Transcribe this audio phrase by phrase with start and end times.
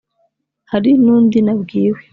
[0.71, 2.01] Hari n’undi nabwiwe